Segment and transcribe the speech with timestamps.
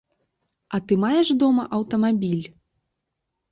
[0.77, 2.43] А ты маеш дома аўтамабіль?